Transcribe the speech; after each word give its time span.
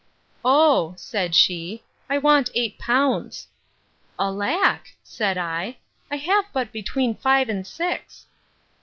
Oh! 0.43 0.95
said 0.97 1.35
she, 1.35 1.83
I 2.09 2.17
want 2.17 2.49
eight 2.55 2.79
pounds. 2.79 3.49
Alack! 4.19 4.95
said 5.03 5.37
I, 5.37 5.77
I 6.09 6.15
have 6.15 6.45
but 6.51 6.71
between 6.71 7.13
five 7.13 7.49
and 7.49 7.67
six. 7.67 8.25